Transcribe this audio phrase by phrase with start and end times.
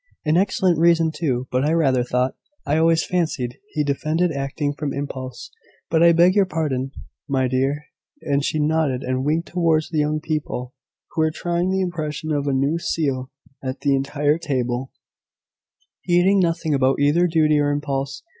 [0.25, 2.33] "An excellent reason too: but I rather thought
[2.65, 5.51] I always fancied he defended acting from impulse.
[5.91, 6.89] But I beg your pardon,
[7.29, 7.85] my dear:"
[8.23, 10.73] and she nodded and winked towards the young people,
[11.11, 13.29] who were trying the impression of a new seal
[13.63, 14.91] at the centre table,
[16.01, 18.23] heeding nothing about either duty or impulse.